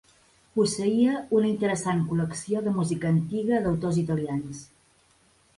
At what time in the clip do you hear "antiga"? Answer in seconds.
3.13-3.63